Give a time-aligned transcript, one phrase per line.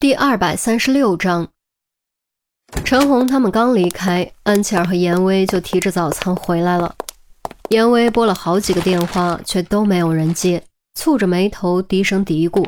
[0.00, 1.46] 第二百三十六章，
[2.86, 6.96] 陈红他们刚离开，安琪儿和严威就提着早餐回来了。
[7.68, 10.64] 严威拨了好几个电话，却都没有人接，
[10.98, 12.66] 蹙着眉头低声嘀咕：“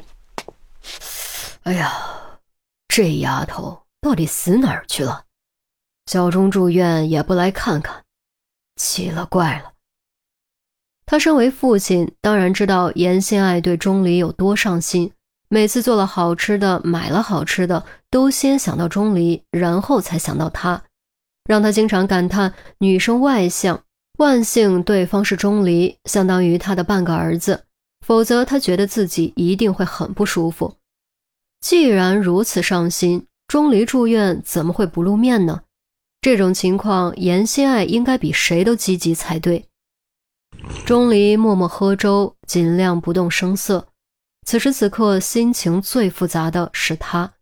[1.64, 1.90] 哎呀，
[2.86, 5.24] 这丫头到底死哪儿去了？
[6.04, 8.04] 小钟住院也不来看看，
[8.76, 9.72] 奇了怪了。”
[11.06, 15.10] 他身为父亲，当然知道严心爱对钟离有多上心。
[15.52, 20.82] 每次做了好吃的，买了好吃的，都先想到钟离，然后才想到他，
[21.44, 23.84] 让他经常感叹女生外向，
[24.16, 27.64] 万幸对方是钟离，相当于他的半个儿子，
[28.00, 30.76] 否则他觉得自己一定会很不舒服。
[31.60, 35.60] 既然如此上心，钟离住院怎么会不露面呢？
[36.22, 39.66] 这种情况，严心爱应该比谁都积极才对。
[40.86, 43.88] 钟离默默喝粥，尽量不动声色。
[44.44, 47.32] 此时此刻，心情最复杂的是他。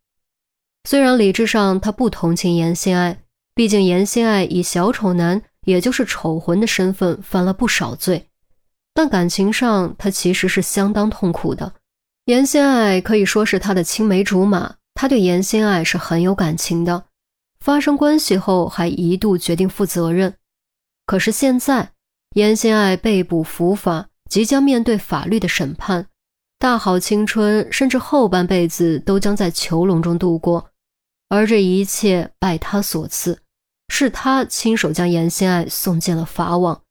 [0.84, 3.22] 虽然理智上他不同情严心爱，
[3.54, 8.28] 毕竟严心爱以小丑男，也就是丑魂的身份犯了不少罪，
[8.94, 11.72] 但感情上他其实是相当痛苦的。
[12.26, 17.04] 严心爱可以说是他的青梅竹马，他对严心爱是很有感情的。
[17.60, 20.34] 发生关系后，还一度决定负责任。
[21.06, 21.92] 可是现在，
[22.34, 26.06] 严心爱被捕伏法，即将面对法律的审判。
[26.60, 30.68] 大好青春，甚至后半辈子都将在囚笼中度过，
[31.30, 33.40] 而这一切拜他所赐，
[33.88, 36.82] 是他亲手将严心爱送进了法网。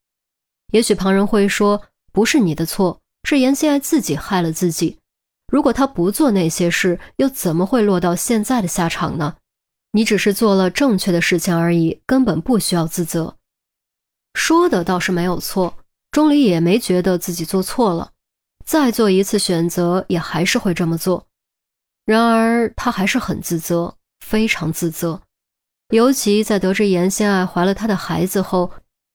[0.72, 4.98] 也许旁人会说，不是你的错，是严心爱自己害了自己。
[5.52, 9.36] 如果他不做那些事，又怎么会落到现在的下场呢？
[9.92, 13.36] 你只是做了正确的事情而已，根本不需要自责。
[14.34, 15.76] 说的倒是没有错，
[16.10, 18.14] 钟离也没觉得自己做错了。
[18.70, 21.26] 再做一次选择，也还是会这么做。
[22.06, 25.20] 然而，他还是很自责，非常自责。
[25.90, 28.70] 尤其在得知严心爱怀了他的孩子后，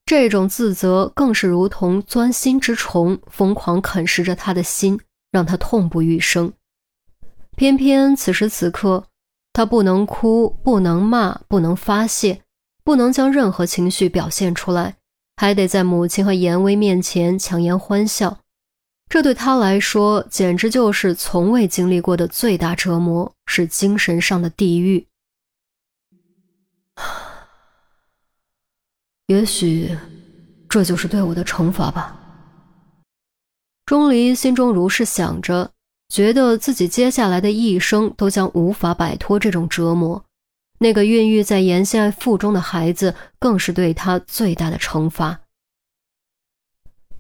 [0.07, 4.99] 这种自责更是如同钻心之虫，疯狂啃食着他的心，
[5.31, 6.53] 让他痛不欲生。
[7.57, 9.05] 偏偏此时此刻，
[9.53, 12.41] 他不能哭，不能骂，不能发泄，
[12.83, 14.97] 不能将任何情绪表现出来，
[15.37, 18.41] 还得在母亲和严威面前强颜欢笑。
[19.15, 25.07] 这对他来说简直就是从未经历过的最大折磨，是精神上的地狱。
[29.29, 29.97] 也许，
[30.69, 32.19] 这就是对我的惩罚吧。
[33.87, 35.71] 钟离心中如是想着，
[36.09, 40.25] 觉得自己接下来的一生都将无法摆脱这种折磨。
[40.81, 45.44] 那个孕育在严心爱腹中的孩子，更是对他最大的惩罚。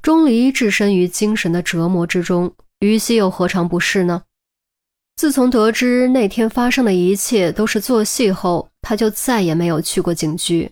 [0.04, 4.22] 钟离置身于精神的折磨之中，于西又何尝不是呢？
[5.16, 10.70] 自从得知那天发生的一切都是做戏后，他就再也没有去过警局，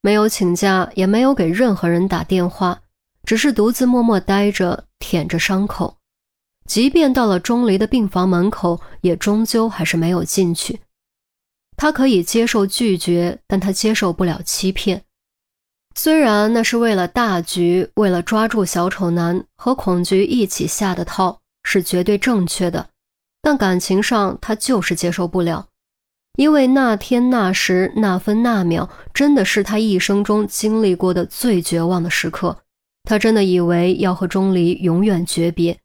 [0.00, 2.82] 没有请假，也没有给任何人打电话，
[3.22, 5.96] 只是独自默默待着，舔着伤口。
[6.66, 10.80] 即便到了钟离的病房门口，也终究还是没有进去。
[11.76, 15.04] 他可以接受拒绝，但他接受不了欺骗。
[15.96, 22.88] 虽然那是为了大局，为了抓住小丑男和孔局一起下的套，是绝对正确的，
[23.40, 25.68] 但感情上他就是接受不了，
[26.36, 32.58] 因为那天那时那分那秒，真的是他一生中经历过的最绝望的时刻。
[33.04, 35.78] 他真的以为要和钟离永远诀别，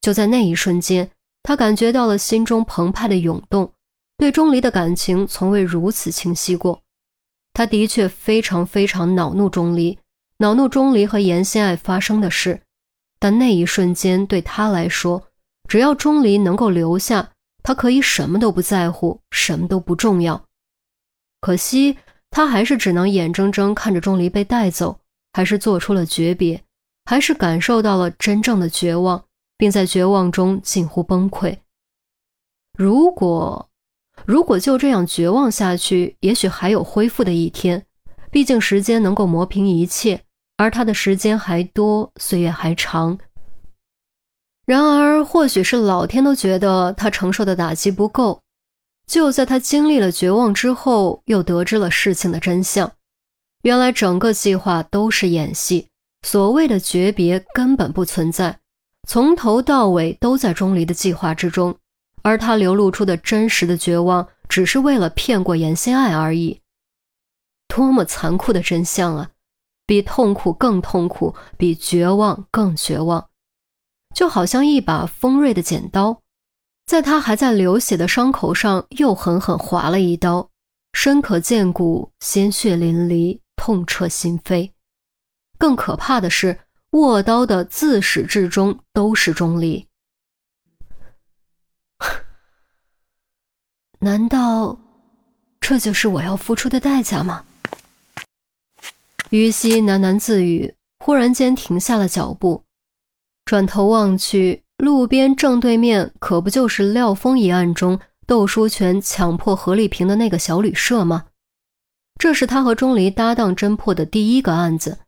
[0.00, 1.10] 就在那一瞬间，
[1.42, 3.72] 他感觉到了心中澎湃的涌动，
[4.16, 6.80] 对钟离的感情从未如此清晰过。
[7.58, 9.98] 他的确非常非常恼怒钟离，
[10.36, 12.60] 恼怒钟离和严心爱发生的事，
[13.18, 15.24] 但那一瞬间对他来说，
[15.68, 17.32] 只要钟离能够留下，
[17.64, 20.40] 他可以什么都不在乎，什么都不重要。
[21.40, 21.98] 可惜
[22.30, 25.00] 他还是只能眼睁睁看着钟离被带走，
[25.32, 26.62] 还是做出了诀别，
[27.06, 29.24] 还是感受到了真正的绝望，
[29.56, 31.58] 并在绝望中近乎崩溃。
[32.78, 33.68] 如果。
[34.26, 37.84] 如果就这样绝望下去，也许还有恢复的一天。
[38.30, 40.22] 毕竟时间能够磨平一切，
[40.56, 43.18] 而他的时间还多，岁月还长。
[44.66, 48.42] 然而，或许是老天都觉得他承受的打击不够。
[49.06, 52.92] 就在他经历了绝望之后，又得知了事情的真相。
[53.62, 55.88] 原来整个计划都是演戏，
[56.20, 58.58] 所谓的诀别根本不存在，
[59.08, 61.74] 从头到尾都在钟离的计划之中。
[62.22, 66.60] 而他流露出的真实的绝望，只是为了骗过严心爱而已。
[67.68, 69.30] 多么残酷的真相啊！
[69.86, 73.28] 比痛苦更痛苦，比绝望更绝望。
[74.14, 76.22] 就好像一把锋锐的剪刀，
[76.86, 80.50] 在他还在流血的伤口上又狠狠划了一刀，
[80.92, 84.72] 深可见骨，鲜血淋漓，痛彻心扉。
[85.58, 86.60] 更可怕的是，
[86.92, 89.87] 握刀的自始至终都是钟离。
[94.00, 94.78] 难道
[95.60, 97.44] 这就是我要付出的代价吗？
[99.30, 100.74] 于西喃喃自语，
[101.04, 102.62] 忽然间停下了脚步，
[103.44, 104.64] 转头望去。
[104.78, 107.98] 路边正对面可不就是廖峰一案中
[108.28, 111.26] 窦书全强迫何丽萍的那个小旅社吗？
[112.20, 114.98] 这是他和钟离搭档侦破的第一个案子，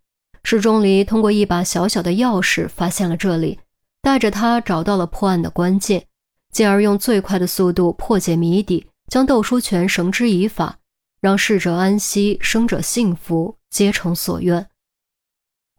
[0.42, 3.60] 是钟离通过一把小小的钥匙发现了这里，
[4.02, 6.06] 带着他找到了破案的关键，
[6.50, 10.78] 进而用最快的速度破解谜底，将窦书全绳之以法，
[11.20, 14.66] 让逝者安息，生者幸福，皆成所愿。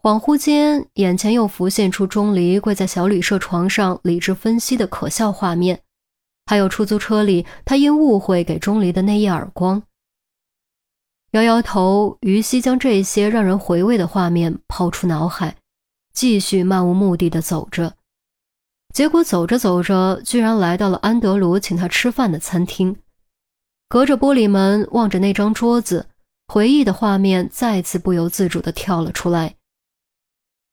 [0.01, 5.81] 恍惚间，眼前又浮现出钟离跪在小旅社床上理智分析的可笑画面，
[6.45, 9.83] 还有出租车里他因误会给钟离的那一耳光。
[11.31, 15.55] 摇摇头，于西将这些让人回味的画面抛出脑海，
[16.13, 17.93] 继续漫无目的的走着。
[18.93, 22.95] 结果走着走着，居然来到了安德鲁请他吃饭的餐厅。
[23.87, 26.07] 隔着玻璃门望着那张桌子，
[26.47, 29.55] 回忆的画面再次不由自主的跳了出来。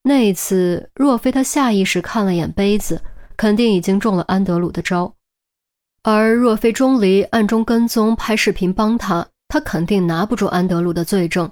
[0.03, 3.03] 那一次，若非他下意识看了眼杯子，
[3.37, 5.15] 肯定已经中了安德鲁的招；
[6.03, 11.51] 而若非钟离暗中跟踪拍视频帮他，他肯定拿不住安德鲁的罪证。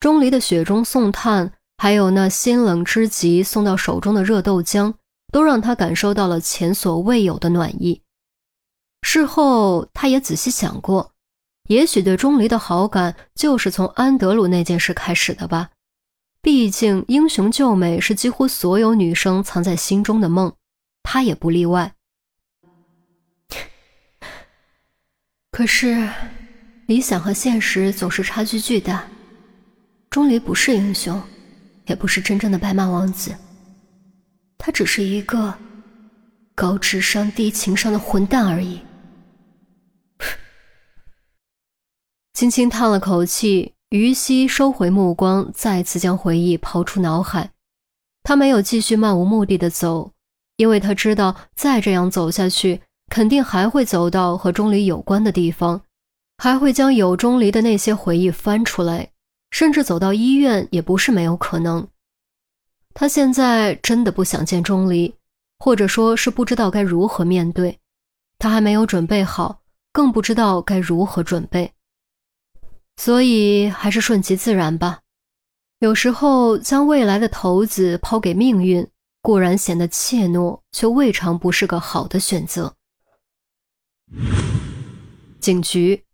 [0.00, 4.94] 钟离的雪中送炭，还有那心冷之极送到手中的热豆浆，
[5.32, 8.02] 都让他感受到了前所未有的暖意。
[9.02, 11.12] 事后，他也仔细想过，
[11.68, 15.70] 也许对钟离的好感就是从安德鲁那件事开始的吧。
[16.40, 20.52] 毕竟，英雄救美是几乎所有女生藏在心中的梦，
[21.02, 21.92] 他也不例外。
[25.50, 26.08] 可是，
[26.86, 29.08] 理想和现实总是差距巨大。
[30.10, 31.20] 钟离不是英雄，
[31.86, 33.34] 也不是真正的白马王子，
[34.58, 35.54] 他只是一个
[36.54, 38.82] 高智商低情商的混蛋而已。
[42.34, 43.74] 轻轻叹了口气。
[43.90, 47.52] 于西收回目光，再次将回忆抛出脑海。
[48.22, 50.12] 他没有继续漫无目的的走，
[50.58, 55.80] 因为他知道再这样走下去，肯定还会走到和钟离有关的地方，
[56.36, 59.10] 还会将有钟离的那些回忆翻出来，
[59.52, 61.88] 甚至走到医院也不是没有可能。
[63.00, 65.14] 他现在真的不想见钟离，
[65.60, 67.78] 或者说是不知道该如何面对。
[68.40, 69.60] 他还没有准备好，
[69.92, 71.72] 更不知道该如何准备。
[72.96, 74.98] 所以还是顺其自然吧。
[75.78, 78.84] 有时候将未来的骰子抛给命运，
[79.22, 82.74] 固然显得怯懦，却未尝不是个好的选择。
[85.38, 86.04] 警局，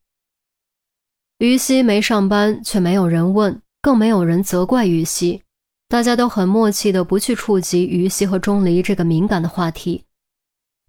[1.38, 5.43] 于西没上班，却没有人问，更没有人责怪于西，
[5.88, 10.04] 大家都很默契的不去触及于西和钟离这个敏感的话题。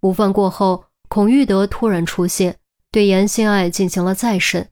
[0.02, 2.56] 午饭过后，孔玉德突然出现，
[2.90, 4.68] 对严心爱进行了再审。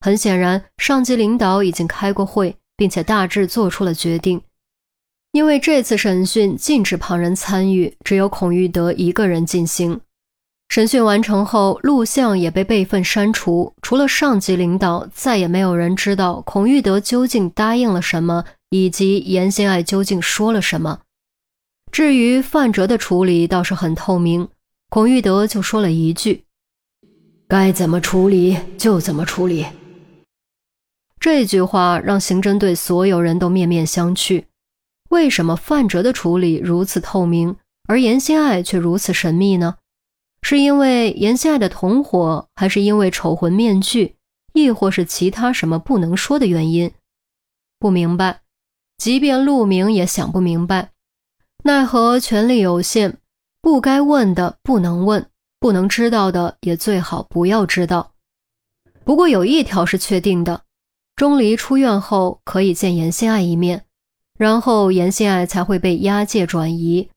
[0.00, 4.40] 很显然，上级领导已经开过会，并且大致做出了决定。
[5.32, 10.00] 因为这次审讯禁止旁人参与，只有孔玉德一个人进行。
[10.68, 13.74] 审讯完成后，录像也被备份删除。
[13.82, 21.02] 除了上级领导，再也没有人知道孔玉德究竟答应了什么，以及严心爱究竟说了什么。
[21.90, 24.48] 至于范哲的处理，倒是很透明。
[24.88, 26.44] 孔玉德就说了一句
[27.46, 29.66] ：“该怎么处理就怎么处理。”
[31.20, 34.44] 这句话让刑侦队所有人都面面相觑。
[35.10, 37.54] 为什么范哲的处理如此透明，
[37.86, 39.76] 而严心爱却如此神秘呢？
[40.42, 44.16] 是因为严心爱的同伙，还是因为丑魂面具，
[44.54, 46.90] 亦或是其他什么不能说的原因？
[47.78, 48.41] 不明白。
[48.98, 50.90] 即便陆明也想不明白。
[51.64, 53.18] 奈何权力有限，
[53.60, 58.12] 不该问的不能问，不能知道的也最好不要知道。
[59.04, 60.62] 不过有一条是确定的。
[61.14, 63.84] 钟离出院后可以见严心爱一面，
[64.38, 67.10] 然后严心爱才会被押解转移。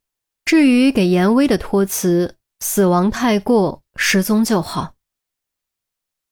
[0.43, 4.94] 至于给严威的托词，死亡太过，失踪就好。